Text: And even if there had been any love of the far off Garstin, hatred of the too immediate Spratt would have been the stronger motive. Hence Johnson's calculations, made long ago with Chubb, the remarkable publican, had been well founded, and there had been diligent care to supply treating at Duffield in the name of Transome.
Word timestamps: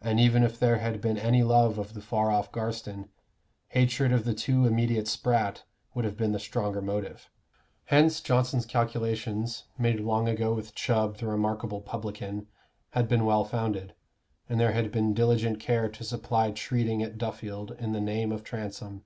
And 0.00 0.18
even 0.18 0.44
if 0.44 0.58
there 0.58 0.78
had 0.78 1.02
been 1.02 1.18
any 1.18 1.42
love 1.42 1.76
of 1.78 1.92
the 1.92 2.00
far 2.00 2.30
off 2.30 2.50
Garstin, 2.50 3.10
hatred 3.68 4.12
of 4.14 4.24
the 4.24 4.32
too 4.32 4.64
immediate 4.64 5.06
Spratt 5.06 5.64
would 5.92 6.06
have 6.06 6.16
been 6.16 6.32
the 6.32 6.38
stronger 6.38 6.80
motive. 6.80 7.28
Hence 7.84 8.22
Johnson's 8.22 8.64
calculations, 8.64 9.64
made 9.76 10.00
long 10.00 10.26
ago 10.26 10.54
with 10.54 10.74
Chubb, 10.74 11.18
the 11.18 11.26
remarkable 11.28 11.82
publican, 11.82 12.46
had 12.92 13.08
been 13.08 13.26
well 13.26 13.44
founded, 13.44 13.92
and 14.48 14.58
there 14.58 14.72
had 14.72 14.90
been 14.90 15.12
diligent 15.12 15.60
care 15.60 15.90
to 15.90 16.02
supply 16.02 16.50
treating 16.50 17.02
at 17.02 17.18
Duffield 17.18 17.72
in 17.78 17.92
the 17.92 18.00
name 18.00 18.32
of 18.32 18.42
Transome. 18.42 19.04